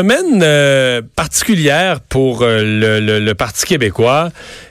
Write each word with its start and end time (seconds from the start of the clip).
Semaine 0.00 0.42
euh, 0.42 1.00
particulière 1.16 2.00
pour 2.00 2.42
euh, 2.42 2.58
le, 2.60 3.00
le- 3.00 3.18
le 3.18 3.34
Parti 3.34 3.64
québécois 3.64 4.28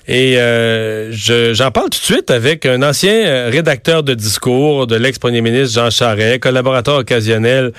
et 0.08 0.38
euh, 0.38 1.12
je- 1.12 1.52
j'en 1.52 1.72
parle 1.72 1.90
tout 1.90 1.98
de 1.98 2.04
suite 2.04 2.30
avec 2.30 2.68
un 2.68 2.84
ancien 2.84 3.50
rédacteur 3.50 4.04
de 4.04 4.14
discours 4.14 4.86
de 4.86 4.96
l'ex-premier 4.96 5.42
ministre 5.42 5.82
Jean 5.82 5.90
Charest, 5.90 6.42
collaborateur 6.42 6.98
occasionnel 6.98 7.72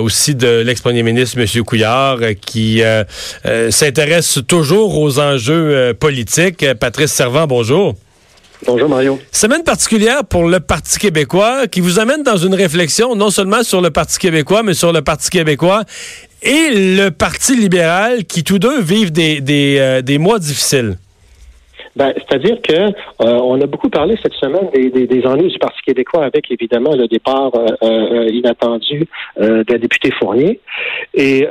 aussi 0.00 0.36
de 0.36 0.60
l'ex-premier 0.60 1.02
ministre 1.02 1.40
M. 1.40 1.64
Couillard 1.64 2.18
qui 2.40 2.82
s'intéresse 3.70 4.38
toujours 4.46 4.96
aux 4.96 5.18
enjeux 5.18 5.92
politiques. 5.98 6.64
Patrice 6.78 7.10
Servant, 7.10 7.48
bonjour. 7.48 7.96
Bonjour 8.66 8.90
Mario. 8.90 9.18
Semaine 9.32 9.64
particulière 9.64 10.22
pour 10.22 10.46
le 10.46 10.60
Parti 10.60 10.98
québécois 10.98 11.66
qui 11.66 11.80
vous 11.80 11.98
amène 11.98 12.22
dans 12.22 12.36
une 12.36 12.54
réflexion 12.54 13.16
non 13.16 13.30
seulement 13.30 13.62
sur 13.62 13.80
le 13.80 13.90
Parti 13.90 14.18
québécois, 14.18 14.62
mais 14.62 14.74
sur 14.74 14.92
le 14.92 15.00
Parti 15.00 15.30
québécois 15.30 15.82
et 16.42 16.70
le 16.72 17.10
Parti 17.10 17.56
libéral 17.56 18.24
qui 18.24 18.44
tous 18.44 18.58
deux 18.58 18.80
vivent 18.80 19.12
des, 19.12 19.40
des, 19.40 19.78
euh, 19.78 20.02
des 20.02 20.18
mois 20.18 20.38
difficiles. 20.38 20.96
Ben, 21.96 22.12
c'est-à-dire 22.16 22.62
que 22.62 22.72
euh, 22.72 22.92
on 23.20 23.60
a 23.60 23.66
beaucoup 23.66 23.90
parlé 23.90 24.16
cette 24.22 24.34
semaine 24.34 24.70
des, 24.72 25.26
ennuis 25.26 25.50
du 25.50 25.58
Parti 25.58 25.80
québécois 25.84 26.24
avec 26.24 26.50
évidemment 26.50 26.94
le 26.94 27.08
départ 27.08 27.50
euh, 27.82 28.28
inattendu 28.32 29.06
euh, 29.40 29.64
de 29.64 29.72
la 29.72 29.78
députée 29.78 30.12
Fournier. 30.12 30.60
Et 31.14 31.46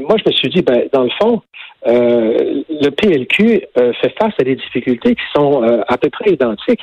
moi, 0.00 0.16
je 0.18 0.24
me 0.26 0.32
suis 0.32 0.48
dit, 0.50 0.62
ben, 0.62 0.84
dans 0.92 1.04
le 1.04 1.10
fond, 1.20 1.42
euh, 1.88 2.62
le 2.82 2.90
PLQ 2.90 3.62
euh, 3.78 3.92
fait 4.00 4.12
face 4.20 4.34
à 4.38 4.44
des 4.44 4.56
difficultés 4.56 5.14
qui 5.14 5.22
sont 5.34 5.62
euh, 5.64 5.80
à 5.88 5.96
peu 5.96 6.10
près 6.10 6.30
identiques. 6.32 6.80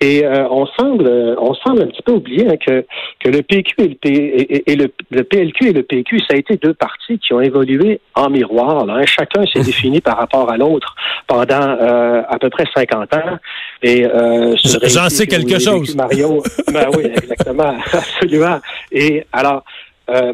Et 0.00 0.24
euh, 0.24 0.48
on 0.50 0.66
semble, 0.66 1.08
on 1.38 1.54
semble 1.54 1.82
un 1.82 1.86
petit 1.86 2.02
peu 2.02 2.12
oublier 2.12 2.46
hein, 2.48 2.56
que 2.56 2.84
que 3.20 3.28
le 3.28 3.42
PQ 3.42 3.74
et 3.78 3.88
le, 3.88 3.94
P- 3.94 4.62
et, 4.66 4.76
le, 4.76 4.88
le 5.10 5.24
PLQ 5.24 5.68
et 5.68 5.72
le 5.72 5.82
PQ, 5.82 6.18
ça 6.20 6.34
a 6.34 6.36
été 6.36 6.56
deux 6.56 6.74
partis 6.74 7.18
qui 7.18 7.32
ont 7.32 7.40
évolué 7.40 8.00
en 8.14 8.28
miroir. 8.30 8.84
là, 8.84 8.94
hein. 8.94 9.06
Chacun 9.06 9.44
s'est 9.46 9.60
défini 9.64 10.00
par 10.00 10.16
rapport 10.18 10.50
à 10.50 10.56
l'autre 10.56 10.94
pendant 11.26 11.76
euh, 11.80 12.22
à 12.28 12.38
peu 12.38 12.50
près 12.50 12.64
50 12.74 13.14
ans. 13.14 13.38
Et 13.82 14.04
euh, 14.06 14.54
J'en 14.84 15.08
sais 15.08 15.26
quelque 15.26 15.58
chose. 15.58 15.86
vécu, 15.88 15.96
Mario. 15.96 16.42
ben 16.72 16.88
oui, 16.96 17.04
exactement, 17.06 17.74
absolument. 17.92 18.58
Et 18.90 19.24
alors, 19.32 19.62
euh, 20.10 20.32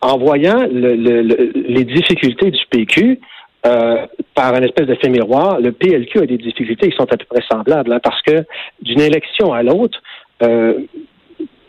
en 0.00 0.18
voyant 0.18 0.60
le- 0.70 0.96
le- 0.96 1.22
le- 1.22 1.52
les 1.54 1.84
difficultés 1.84 2.50
du 2.50 2.60
PQ, 2.70 3.18
euh, 3.66 4.06
par 4.34 4.54
un 4.54 4.62
espèce 4.62 4.86
de 4.86 4.94
fait 4.94 5.08
miroir, 5.08 5.60
le 5.60 5.72
PLQ 5.72 6.20
a 6.20 6.26
des 6.26 6.38
difficultés 6.38 6.90
qui 6.90 6.96
sont 6.96 7.10
à 7.10 7.16
peu 7.16 7.24
près 7.28 7.42
semblables, 7.50 7.92
hein, 7.92 8.00
parce 8.02 8.20
que 8.22 8.44
d'une 8.82 9.00
élection 9.00 9.52
à 9.52 9.62
l'autre, 9.62 10.00
euh, 10.42 10.80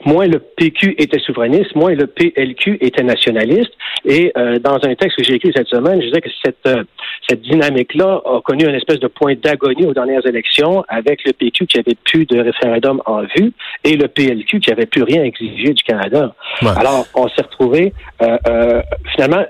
moins 0.05 0.27
le 0.27 0.39
PQ 0.39 0.95
était 0.97 1.19
souverainiste, 1.19 1.75
moins 1.75 1.93
le 1.93 2.07
PLQ 2.07 2.77
était 2.81 3.03
nationaliste. 3.03 3.71
Et 4.05 4.31
euh, 4.37 4.59
dans 4.59 4.75
un 4.83 4.95
texte 4.95 5.17
que 5.17 5.23
j'ai 5.23 5.33
écrit 5.33 5.51
cette 5.55 5.67
semaine, 5.67 5.99
je 6.01 6.07
disais 6.07 6.21
que 6.21 6.29
cette, 6.43 6.65
euh, 6.67 6.83
cette 7.27 7.41
dynamique-là 7.41 8.21
a 8.23 8.41
connu 8.41 8.65
une 8.65 8.75
espèce 8.75 8.99
de 8.99 9.07
point 9.07 9.33
d'agonie 9.35 9.85
aux 9.85 9.93
dernières 9.93 10.25
élections 10.27 10.83
avec 10.87 11.23
le 11.25 11.33
PQ 11.33 11.65
qui 11.65 11.79
avait 11.79 11.95
plus 12.03 12.25
de 12.25 12.39
référendum 12.39 13.01
en 13.05 13.23
vue 13.35 13.51
et 13.83 13.97
le 13.97 14.07
PLQ 14.07 14.59
qui 14.59 14.71
avait 14.71 14.85
plus 14.85 15.03
rien 15.03 15.23
exigé 15.23 15.73
du 15.73 15.83
Canada. 15.83 16.33
Ouais. 16.61 16.69
Alors, 16.77 17.05
on 17.15 17.27
s'est 17.29 17.41
retrouvé, 17.41 17.93
euh, 18.21 18.81
finalement, 19.13 19.43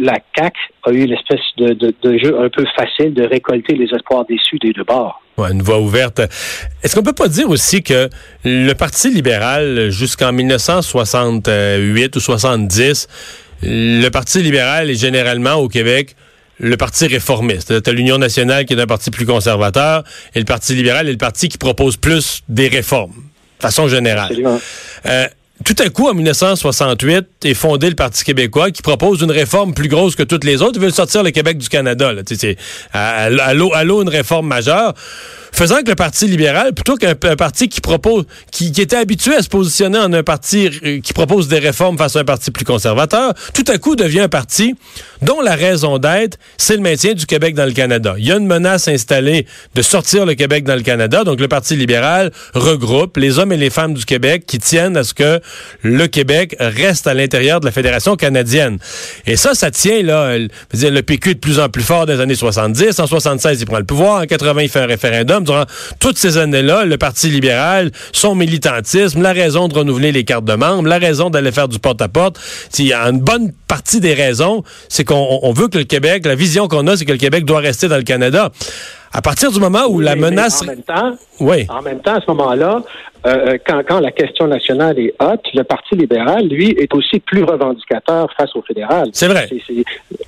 la 0.00 0.18
CAQ 0.36 0.58
a 0.82 0.90
eu 0.92 1.06
l'espèce 1.06 1.40
de, 1.58 1.74
de, 1.74 1.94
de 2.02 2.18
jeu 2.18 2.38
un 2.40 2.48
peu 2.48 2.64
facile 2.76 3.14
de 3.14 3.24
récolter 3.24 3.74
les 3.74 3.86
espoirs 3.94 4.24
déçus 4.26 4.58
des 4.58 4.72
deux 4.72 4.84
bords. 4.84 5.20
Ouais, 5.36 5.52
une 5.52 5.62
voie 5.62 5.80
ouverte. 5.80 6.20
Est-ce 6.82 6.94
qu'on 6.94 7.02
peut 7.02 7.12
pas 7.12 7.28
dire 7.28 7.48
aussi 7.48 7.82
que 7.82 8.08
le 8.44 8.72
Parti 8.74 9.10
libéral, 9.10 9.90
jusqu'en 9.90 10.32
1968 10.32 12.16
ou 12.16 12.20
70, 12.20 13.08
le 13.62 14.08
Parti 14.08 14.42
libéral 14.42 14.90
est 14.90 15.00
généralement 15.00 15.54
au 15.54 15.68
Québec 15.68 16.16
le 16.60 16.76
parti 16.76 17.06
réformiste. 17.06 17.82
Tu 17.82 17.92
l'Union 17.92 18.18
nationale 18.18 18.66
qui 18.66 18.74
est 18.74 18.80
un 18.80 18.86
parti 18.86 19.10
plus 19.10 19.26
conservateur 19.26 20.04
et 20.34 20.38
le 20.38 20.44
Parti 20.44 20.74
libéral 20.74 21.08
est 21.08 21.12
le 21.12 21.18
parti 21.18 21.48
qui 21.48 21.58
propose 21.58 21.96
plus 21.96 22.42
des 22.48 22.68
réformes, 22.68 23.14
de 23.14 23.62
façon 23.62 23.88
générale. 23.88 24.26
Absolument. 24.26 24.60
Euh, 25.06 25.26
tout 25.64 25.76
à 25.78 25.88
coup, 25.90 26.08
en 26.08 26.14
1968, 26.14 27.26
est 27.44 27.54
fondé 27.54 27.88
le 27.88 27.94
Parti 27.94 28.24
québécois 28.24 28.70
qui 28.70 28.82
propose 28.82 29.20
une 29.20 29.30
réforme 29.30 29.74
plus 29.74 29.88
grosse 29.88 30.16
que 30.16 30.22
toutes 30.22 30.44
les 30.44 30.62
autres. 30.62 30.74
Ils 30.76 30.80
veulent 30.80 30.92
sortir 30.92 31.22
le 31.22 31.30
Québec 31.30 31.58
du 31.58 31.68
Canada. 31.68 32.12
C'est 32.26 32.56
à, 32.92 33.24
à, 33.24 33.54
l'eau 33.54 34.02
une 34.02 34.08
réforme 34.08 34.46
majeure. 34.46 34.94
Faisant 35.52 35.82
que 35.82 35.88
le 35.88 35.96
Parti 35.96 36.26
libéral, 36.26 36.72
plutôt 36.72 36.96
qu'un 36.96 37.14
un 37.22 37.36
parti 37.36 37.68
qui 37.68 37.80
propose, 37.80 38.24
qui, 38.50 38.72
qui 38.72 38.80
était 38.80 38.96
habitué 38.96 39.34
à 39.34 39.42
se 39.42 39.48
positionner 39.48 39.98
en 39.98 40.12
un 40.12 40.22
parti 40.22 40.70
euh, 40.84 41.00
qui 41.00 41.12
propose 41.12 41.48
des 41.48 41.58
réformes 41.58 41.98
face 41.98 42.16
à 42.16 42.20
un 42.20 42.24
parti 42.24 42.50
plus 42.50 42.64
conservateur, 42.64 43.34
tout 43.52 43.64
à 43.66 43.76
coup 43.76 43.96
devient 43.96 44.20
un 44.20 44.28
parti 44.28 44.76
dont 45.22 45.40
la 45.40 45.56
raison 45.56 45.98
d'être, 45.98 46.38
c'est 46.56 46.76
le 46.76 46.82
maintien 46.82 47.14
du 47.14 47.26
Québec 47.26 47.54
dans 47.54 47.66
le 47.66 47.72
Canada. 47.72 48.14
Il 48.16 48.26
y 48.26 48.32
a 48.32 48.36
une 48.36 48.46
menace 48.46 48.88
installée 48.88 49.46
de 49.74 49.82
sortir 49.82 50.24
le 50.24 50.34
Québec 50.34 50.64
dans 50.64 50.76
le 50.76 50.82
Canada, 50.82 51.24
donc 51.24 51.40
le 51.40 51.48
Parti 51.48 51.76
libéral 51.76 52.30
regroupe 52.54 53.16
les 53.16 53.38
hommes 53.38 53.52
et 53.52 53.56
les 53.56 53.70
femmes 53.70 53.94
du 53.94 54.04
Québec 54.04 54.44
qui 54.46 54.58
tiennent 54.58 54.96
à 54.96 55.04
ce 55.04 55.14
que 55.14 55.40
le 55.82 56.06
Québec 56.06 56.56
reste 56.58 57.06
à 57.06 57.14
l'intérieur 57.14 57.60
de 57.60 57.66
la 57.66 57.72
Fédération 57.72 58.16
canadienne. 58.16 58.78
Et 59.26 59.36
ça, 59.36 59.54
ça 59.54 59.70
tient, 59.70 60.02
là, 60.02 60.36
veux 60.38 60.48
dire, 60.72 60.90
le 60.90 61.02
PQ 61.02 61.30
est 61.30 61.34
de 61.34 61.38
plus 61.40 61.58
en 61.60 61.68
plus 61.68 61.82
fort 61.82 62.06
dans 62.06 62.12
les 62.14 62.20
années 62.20 62.34
70, 62.34 62.98
en 63.00 63.06
76, 63.06 63.60
il 63.60 63.66
prend 63.66 63.78
le 63.78 63.84
pouvoir, 63.84 64.22
en 64.22 64.26
80, 64.26 64.62
il 64.62 64.68
fait 64.68 64.80
un 64.80 64.86
référendum. 64.86 65.44
Durant 65.44 65.64
toutes 65.98 66.18
ces 66.18 66.36
années-là, 66.38 66.84
le 66.84 66.98
Parti 66.98 67.28
libéral, 67.28 67.90
son 68.12 68.34
militantisme, 68.34 69.22
la 69.22 69.32
raison 69.32 69.68
de 69.68 69.74
renouveler 69.74 70.12
les 70.12 70.24
cartes 70.24 70.44
de 70.44 70.54
membres, 70.54 70.88
la 70.88 70.98
raison 70.98 71.30
d'aller 71.30 71.52
faire 71.52 71.68
du 71.68 71.78
porte-à-porte, 71.78 72.38
il 72.78 72.86
y 72.86 72.92
a 72.92 73.02
une 73.08 73.20
bonne 73.20 73.52
partie 73.68 74.00
des 74.00 74.14
raisons, 74.14 74.62
c'est 74.88 75.04
qu'on 75.04 75.14
on- 75.30 75.40
on 75.42 75.52
veut 75.52 75.68
que 75.68 75.78
le 75.78 75.84
Québec, 75.84 76.26
la 76.26 76.34
vision 76.34 76.68
qu'on 76.68 76.86
a, 76.86 76.96
c'est 76.96 77.04
que 77.04 77.12
le 77.12 77.18
Québec 77.18 77.44
doit 77.44 77.60
rester 77.60 77.88
dans 77.88 77.96
le 77.96 78.02
Canada. 78.02 78.50
À 79.12 79.22
partir 79.22 79.50
du 79.50 79.58
moment 79.58 79.86
où 79.88 79.98
la 80.00 80.14
menace... 80.14 80.62
En 80.62 80.66
même 80.66 80.82
temps, 80.82 81.12
Oui. 81.40 81.66
En 81.68 81.82
même 81.82 82.00
temps, 82.00 82.14
à 82.14 82.20
ce 82.20 82.30
moment-là, 82.30 82.80
euh, 83.26 83.58
quand, 83.66 83.82
quand 83.86 83.98
la 84.00 84.12
question 84.12 84.46
nationale 84.46 84.98
est 85.00 85.14
haute, 85.20 85.40
le 85.52 85.64
Parti 85.64 85.96
libéral, 85.96 86.46
lui, 86.46 86.68
est 86.78 86.94
aussi 86.94 87.18
plus 87.18 87.42
revendicateur 87.42 88.32
face 88.36 88.54
au 88.54 88.62
fédéral. 88.62 89.08
C'est 89.12 89.26
vrai. 89.26 89.48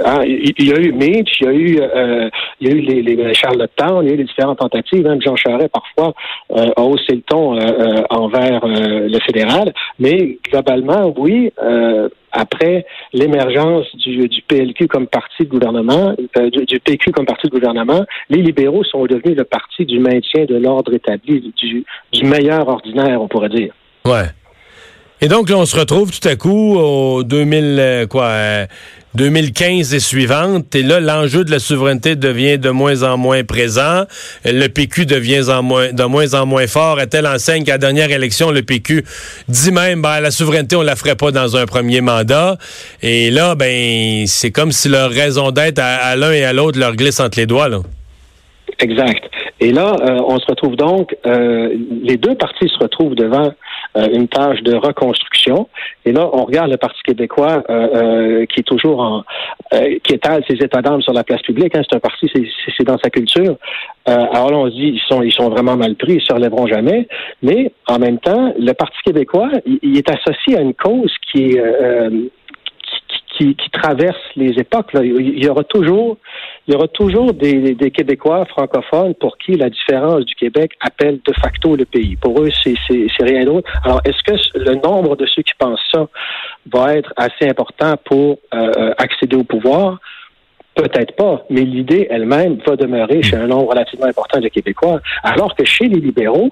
Hein, 0.04 0.22
il, 0.26 0.52
il 0.58 0.68
y 0.68 0.72
a 0.72 0.78
eu 0.78 0.92
Mitch, 0.92 1.40
il 1.40 1.46
y 1.46 1.48
a 1.48 1.52
eu, 1.52 1.80
euh, 1.80 2.28
il 2.60 2.68
y 2.68 2.70
a 2.72 2.74
eu 2.74 2.80
les, 2.80 3.02
les 3.02 3.34
Charlottetown, 3.34 4.04
il 4.04 4.08
y 4.08 4.10
a 4.10 4.14
eu 4.14 4.18
les 4.18 4.24
différentes 4.24 4.58
tentatives. 4.58 5.04
Même 5.04 5.22
Jean 5.22 5.36
Charest, 5.36 5.68
parfois, 5.72 6.12
euh, 6.56 6.70
a 6.76 6.82
haussé 6.82 7.14
le 7.14 7.22
ton 7.22 7.56
euh, 7.56 7.60
euh, 7.60 8.02
envers 8.10 8.64
euh, 8.64 9.08
le 9.08 9.18
fédéral. 9.20 9.72
Mais 10.00 10.38
globalement, 10.50 11.14
oui, 11.16 11.52
euh, 11.62 12.08
après 12.32 12.86
l'émergence 13.12 13.86
du, 13.96 14.28
PLQ 14.48 14.88
comme 14.88 15.06
parti 15.06 15.44
de 15.44 15.48
gouvernement, 15.48 16.14
euh, 16.38 16.50
du, 16.50 16.64
du 16.64 16.80
PQ 16.80 17.12
comme 17.12 17.26
parti 17.26 17.46
de 17.46 17.52
gouvernement, 17.52 18.04
les 18.30 18.42
libéraux 18.42 18.84
sont 18.84 19.04
devenus 19.04 19.36
le 19.36 19.44
parti 19.44 19.84
du 19.84 19.98
maintien 19.98 20.44
de 20.46 20.56
l'ordre 20.56 20.92
établi, 20.94 21.52
du, 21.56 21.84
du 22.12 22.24
meilleur 22.24 22.68
ordinaire, 22.68 23.20
on 23.20 23.28
pourrait 23.28 23.50
dire. 23.50 23.72
Ouais. 24.04 24.28
Et 25.20 25.28
donc 25.28 25.48
là, 25.50 25.56
on 25.56 25.66
se 25.66 25.78
retrouve 25.78 26.10
tout 26.10 26.26
à 26.26 26.34
coup 26.34 26.76
au 26.76 27.22
2000, 27.22 27.76
euh, 27.78 28.06
quoi, 28.08 28.24
euh, 28.24 28.66
2015 29.14 29.94
et 29.94 30.00
suivante. 30.00 30.74
Et 30.74 30.82
là, 30.82 31.00
l'enjeu 31.00 31.44
de 31.44 31.50
la 31.50 31.58
souveraineté 31.58 32.16
devient 32.16 32.58
de 32.58 32.70
moins 32.70 33.02
en 33.02 33.16
moins 33.16 33.44
présent. 33.44 34.04
Le 34.44 34.66
PQ 34.68 35.06
devient 35.06 35.50
en 35.50 35.62
moins, 35.62 35.92
de 35.92 36.04
moins 36.04 36.34
en 36.34 36.46
moins 36.46 36.66
fort. 36.66 36.98
À 36.98 37.06
telle 37.06 37.26
enseigne 37.26 37.64
qu'à 37.64 37.72
la 37.72 37.78
dernière 37.78 38.10
élection, 38.10 38.50
le 38.50 38.62
PQ 38.62 39.04
dit 39.48 39.72
même, 39.72 40.02
ben, 40.02 40.20
la 40.20 40.30
souveraineté, 40.30 40.76
on 40.76 40.82
la 40.82 40.96
ferait 40.96 41.16
pas 41.16 41.30
dans 41.30 41.56
un 41.56 41.66
premier 41.66 42.00
mandat. 42.00 42.56
Et 43.02 43.30
là, 43.30 43.54
ben, 43.54 44.26
c'est 44.26 44.50
comme 44.50 44.72
si 44.72 44.88
leur 44.88 45.10
raison 45.10 45.50
d'être 45.50 45.78
à, 45.78 46.16
l'un 46.16 46.32
et 46.32 46.44
à 46.44 46.52
l'autre 46.52 46.78
leur 46.78 46.96
glisse 46.96 47.20
entre 47.20 47.38
les 47.38 47.46
doigts, 47.46 47.68
là. 47.68 47.80
Exact. 48.78 49.28
Et 49.60 49.70
là, 49.70 49.94
euh, 50.00 50.20
on 50.26 50.38
se 50.40 50.46
retrouve 50.46 50.76
donc, 50.76 51.14
euh, 51.26 51.68
les 52.02 52.16
deux 52.16 52.34
partis 52.34 52.68
se 52.68 52.78
retrouvent 52.82 53.14
devant 53.14 53.52
une 53.94 54.28
tâche 54.28 54.62
de 54.62 54.74
reconstruction. 54.74 55.68
Et 56.04 56.12
là, 56.12 56.28
on 56.32 56.44
regarde 56.44 56.70
le 56.70 56.76
Parti 56.76 57.00
québécois 57.02 57.62
qui 58.48 58.60
est 58.60 58.66
toujours 58.66 59.00
en, 59.00 59.24
qui 60.02 60.14
étale 60.14 60.42
ses 60.48 60.56
états 60.56 60.82
d'âme 60.82 61.02
sur 61.02 61.12
la 61.12 61.24
place 61.24 61.42
publique. 61.42 61.76
Hein. 61.76 61.82
c'est 61.88 61.96
un 61.96 62.00
parti, 62.00 62.30
c'est 62.76 62.84
dans 62.84 62.98
sa 62.98 63.10
culture. 63.10 63.56
alors 64.06 64.50
là, 64.50 64.56
on 64.56 64.70
se 64.70 64.74
dit, 64.74 64.92
ils 64.94 65.02
sont, 65.06 65.22
ils 65.22 65.32
sont 65.32 65.48
vraiment 65.50 65.76
mal 65.76 65.94
pris, 65.96 66.14
ils 66.14 66.22
se 66.22 66.32
relèveront 66.32 66.66
jamais. 66.66 67.06
Mais 67.42 67.72
en 67.86 67.98
même 67.98 68.18
temps, 68.18 68.54
le 68.58 68.72
Parti 68.72 68.96
québécois, 69.04 69.50
il, 69.82 69.96
est 69.96 70.10
associé 70.10 70.56
à 70.56 70.60
une 70.60 70.74
cause 70.74 71.12
qui 71.30 71.44
est 71.44 71.62
qui, 73.36 73.54
qui 73.56 73.70
traverse 73.70 74.18
les 74.36 74.50
époques. 74.58 74.90
Il 74.94 75.42
y 75.42 75.48
aura 75.48 75.64
toujours, 75.64 76.16
il 76.66 76.74
y 76.74 76.76
aura 76.76 76.88
toujours 76.88 77.32
des, 77.32 77.76
Québécois 77.90 78.44
francophones 78.46 79.14
pour 79.14 79.36
qui 79.38 79.52
la 79.52 79.68
différence 79.68 80.24
du 80.24 80.34
Québec 80.34 80.72
appelle 80.80 81.20
de 81.26 81.32
facto 81.34 81.76
le 81.76 81.84
pays. 81.84 82.16
Pour 82.16 82.40
eux, 82.40 82.50
c'est 82.62 82.76
rien 83.20 83.44
d'autre. 83.44 83.70
Alors, 83.84 84.00
est-ce 84.04 84.22
que 84.22 84.58
le 84.58 84.74
nombre 84.76 85.16
de 85.16 85.26
ceux 85.26 85.42
qui 85.42 85.52
pensent 85.58 85.80
ça 85.92 86.06
va 86.72 86.94
être 86.94 87.12
assez 87.16 87.48
important 87.48 87.94
pour 88.04 88.38
euh, 88.54 88.94
accéder 88.98 89.36
au 89.36 89.44
pouvoir? 89.44 89.98
Peut-être 90.74 91.14
pas, 91.16 91.44
mais 91.50 91.60
l'idée 91.60 92.06
elle-même 92.08 92.56
va 92.66 92.76
demeurer 92.76 93.22
chez 93.22 93.36
un 93.36 93.46
nombre 93.46 93.68
relativement 93.70 94.06
important 94.06 94.40
de 94.40 94.48
Québécois, 94.48 95.00
alors 95.22 95.54
que 95.54 95.66
chez 95.66 95.86
les 95.86 96.00
libéraux, 96.00 96.50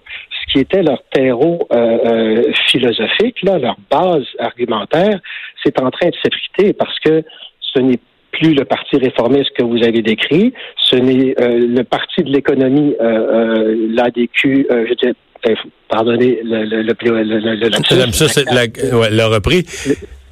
qui 0.50 0.58
était 0.58 0.82
leur 0.82 1.02
terreau 1.12 1.68
euh, 1.72 1.76
euh, 1.76 2.42
philosophique, 2.68 3.42
là, 3.42 3.58
leur 3.58 3.76
base 3.90 4.24
argumentaire, 4.38 5.20
c'est 5.62 5.80
en 5.80 5.90
train 5.90 6.08
de 6.08 6.14
s'effriter 6.22 6.72
parce 6.72 6.98
que 7.00 7.22
ce 7.60 7.80
n'est 7.80 8.00
plus 8.32 8.54
le 8.54 8.64
parti 8.64 8.96
réformiste 8.96 9.50
que 9.56 9.62
vous 9.62 9.82
avez 9.82 10.02
décrit, 10.02 10.52
ce 10.76 10.96
n'est 10.96 11.34
euh, 11.40 11.58
le 11.66 11.82
parti 11.82 12.22
de 12.22 12.30
l'économie, 12.30 12.94
l'ADQ, 13.00 14.66
je 14.70 14.94
dis, 14.94 15.56
pardonnez 15.88 16.40
le, 16.44 16.64
le, 16.64 16.82
le, 16.82 16.94
le, 17.02 18.06
le, 18.06 18.12
ça, 18.12 18.28
c'est 18.28 18.44
la, 18.50 19.26
repris. 19.28 19.64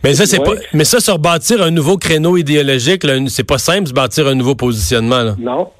Mais 0.04 0.14
ça, 0.14 0.26
c'est 0.26 0.38
pas. 0.38 0.52
Mais 0.74 0.84
ça, 0.84 1.00
se 1.00 1.10
rebâtir 1.10 1.60
un 1.62 1.72
nouveau 1.72 1.96
créneau 1.96 2.36
idéologique, 2.36 3.02
c'est 3.28 3.46
pas 3.46 3.58
simple 3.58 3.88
de 3.88 3.92
bâtir 3.92 4.28
un 4.28 4.36
nouveau 4.36 4.54
positionnement. 4.54 5.22
Là. 5.22 5.34
Non. 5.40 5.70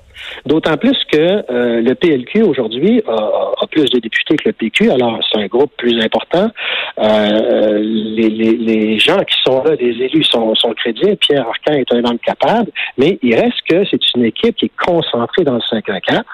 D'autant 0.47 0.76
plus 0.76 0.97
que 1.11 1.19
euh, 1.50 1.81
le 1.81 1.94
PLQ 1.94 2.43
aujourd'hui 2.43 3.03
a, 3.06 3.67
plus 3.70 3.91
de 3.91 3.99
députés 3.99 4.37
que 4.37 4.49
le 4.49 4.53
PQ, 4.53 4.91
alors 4.91 5.19
c'est 5.31 5.41
un 5.41 5.47
groupe 5.47 5.73
plus 5.76 6.00
important. 6.03 6.49
Euh, 6.99 7.79
les, 7.81 8.99
gens 8.99 9.19
qui 9.25 9.37
sont 9.44 9.62
là, 9.62 9.75
les 9.79 10.05
élus 10.05 10.25
sont, 10.25 10.55
crédibles. 10.76 11.17
Pierre 11.17 11.47
Arcan 11.47 11.73
est 11.73 11.93
un 11.93 12.05
homme 12.05 12.19
capable, 12.19 12.70
mais 12.97 13.19
il 13.23 13.35
reste 13.35 13.61
que 13.69 13.85
c'est 13.91 14.00
une 14.17 14.25
équipe 14.25 14.56
qui 14.56 14.67
est 14.67 14.73
concentrée 14.76 15.44
dans 15.44 15.55
le 15.55 15.61
5 15.61 15.88
à 15.91 16.00
4. 16.00 16.25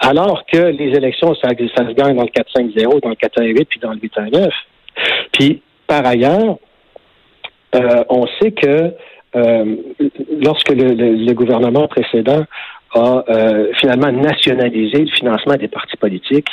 Alors 0.00 0.44
que 0.46 0.58
les 0.58 0.96
élections, 0.96 1.34
ça, 1.34 1.50
se 1.50 1.92
gagne 1.92 2.16
dans 2.16 2.22
le 2.22 2.28
4-5-0, 2.28 3.02
dans 3.02 3.10
le 3.10 3.14
4-1-8, 3.14 3.64
puis 3.66 3.80
dans 3.80 3.92
le 3.92 3.98
8-1-9. 3.98 4.50
Puis, 5.32 5.62
par 5.86 6.04
ailleurs, 6.06 6.56
euh, 7.74 8.04
on 8.08 8.26
sait 8.40 8.52
que 8.52 8.92
lorsque 10.42 10.70
le, 10.70 11.32
gouvernement 11.34 11.86
précédent 11.86 12.44
a 12.94 13.24
euh, 13.28 13.72
finalement 13.78 14.12
nationalisé 14.12 14.98
le 14.98 15.10
financement 15.10 15.56
des 15.56 15.68
partis 15.68 15.96
politiques, 15.96 16.48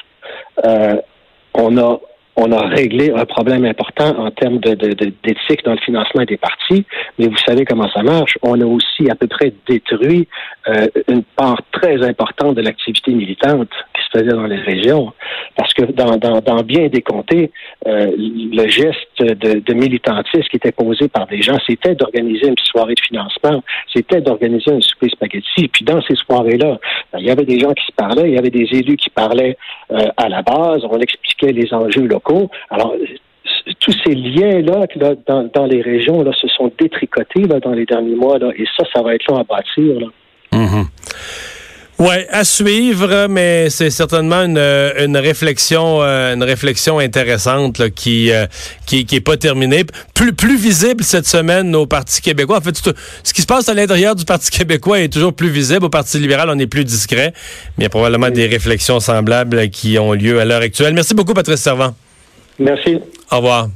on 1.54 1.78
a 1.78 2.00
on 2.38 2.52
a 2.52 2.68
réglé 2.68 3.12
un 3.12 3.26
problème 3.26 3.66
important 3.66 4.18
en 4.18 4.32
termes 4.32 4.60
de, 4.60 4.74
d'éthique 4.74 5.64
dans 5.66 5.74
le 5.74 5.80
financement 5.80 6.24
des 6.24 6.38
partis, 6.38 6.86
mais 7.18 7.28
vous 7.28 7.38
savez 7.46 7.66
comment 7.66 7.90
ça 7.90 8.04
marche. 8.04 8.38
On 8.42 8.60
a 8.62 8.66
aussi 8.66 9.10
à 9.10 9.16
peu 9.16 9.28
près 9.28 9.54
détruit 9.68 10.28
une 11.08 11.24
part 11.24 11.62
très 11.72 12.04
importante 12.04 12.56
de 12.56 12.62
l'activité 12.62 13.12
militante 13.12 13.70
qui 13.94 14.02
se 14.04 14.20
faisait 14.20 14.36
dans 14.36 14.46
les 14.46 14.58
régions. 14.58 15.14
Parce 15.56 15.74
que 15.74 15.84
dans, 15.92 16.18
dans, 16.18 16.40
dans 16.42 16.64
bien 16.64 16.88
des 16.88 17.02
comtés, 17.02 17.52
euh, 17.88 18.12
le 18.18 18.68
geste 18.68 19.20
de, 19.20 19.60
de, 19.60 19.74
militantisme 19.74 20.48
qui 20.50 20.58
était 20.58 20.72
posé 20.72 21.08
par 21.08 21.28
des 21.28 21.42
gens, 21.42 21.58
c'était 21.68 21.96
d'organiser 21.96 22.48
une 22.48 22.58
soirée 22.64 22.96
de 22.96 23.02
financement, 23.02 23.64
c'était 23.94 24.22
d'organiser 24.22 24.72
un 24.72 24.82
souper 24.82 25.10
spaghetti. 25.10 25.68
Puis 25.68 25.86
dans 25.86 26.02
ces 26.02 26.16
soirées-là, 26.16 26.80
ben, 27.12 27.20
il 27.20 27.26
y 27.26 27.32
avait 27.32 27.46
des 27.46 27.60
gens 27.60 27.74
qui 27.74 27.86
se 27.86 27.92
parlaient, 27.96 28.30
il 28.30 28.36
y 28.36 28.38
avait 28.38 28.50
des 28.50 28.68
élus 28.72 28.98
qui 28.98 29.10
parlaient 29.10 29.58
euh, 29.92 30.08
à 30.18 30.30
la 30.30 30.42
base, 30.42 30.84
on 30.90 31.00
expliquait 31.00 31.52
les 31.52 31.74
enjeux 31.74 32.08
locaux. 32.08 32.27
Alors, 32.70 32.96
tous 33.80 33.96
ces 34.06 34.14
liens-là 34.14 34.86
là, 34.96 35.16
dans, 35.28 35.50
dans, 35.54 35.66
les 35.66 35.82
régions 35.82 36.24
là, 36.24 36.32
se 36.34 36.48
sont 36.48 36.72
détricotés 36.80 37.44
là, 37.44 37.60
dans 37.60 37.72
les 37.72 37.86
derniers 37.86 38.16
mois. 38.16 38.38
Là, 38.40 38.52
et 38.56 38.66
ça, 38.78 38.84
ça 38.94 39.02
va 39.02 39.16
être 39.16 39.26
long 39.30 39.38
à 39.38 39.44
bâtir. 39.44 40.00
Là. 40.00 40.08
Mm-hmm. 40.54 40.86
Oui, 42.00 42.14
à 42.30 42.44
suivre, 42.44 43.26
mais 43.28 43.72
c'est 43.72 43.90
certainement 43.90 44.44
une, 44.44 44.60
une 44.60 45.18
réflexion, 45.18 46.04
euh, 46.04 46.36
une 46.36 46.44
réflexion 46.44 47.00
intéressante 47.00 47.80
là, 47.80 47.90
qui, 47.90 48.32
euh, 48.32 48.46
qui, 48.86 49.04
qui 49.06 49.16
est 49.16 49.22
pas 49.22 49.36
terminée. 49.36 49.84
Plus 50.14 50.32
plus 50.32 50.58
visible 50.58 51.04
cette 51.04 51.26
semaine 51.26 51.76
au 51.76 51.88
Parti 51.88 52.22
québécois. 52.22 52.58
En 52.58 52.62
fait, 52.62 52.78
ce 53.24 53.34
qui 53.34 53.42
se 53.42 53.48
passe 53.48 53.68
à 53.68 53.74
l'intérieur 53.74 54.14
du 54.14 54.26
Parti 54.26 54.52
québécois 54.52 55.00
est 55.00 55.12
toujours 55.12 55.34
plus 55.34 55.50
visible. 55.50 55.86
Au 55.86 55.90
Parti 55.90 56.20
libéral, 56.20 56.52
on 56.52 56.60
est 56.60 56.68
plus 56.68 56.86
discret, 56.86 57.34
mais 57.78 57.80
il 57.80 57.84
y 57.84 57.88
a 57.88 57.90
probablement 57.90 58.30
des 58.30 58.46
réflexions 58.46 59.00
semblables 59.00 59.72
qui 59.72 59.98
ont 59.98 60.14
lieu 60.14 60.40
à 60.40 60.46
l'heure 60.46 60.62
actuelle. 60.62 60.94
Merci 60.94 61.16
beaucoup, 61.16 61.34
Patrice 61.34 61.62
Servant. 61.62 61.96
Merci. 62.60 63.00
Au 63.32 63.38
revoir. 63.38 63.70